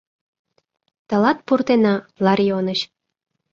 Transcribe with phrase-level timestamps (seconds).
[1.07, 1.95] Тылат пуртена,
[2.25, 2.79] Ларионыч.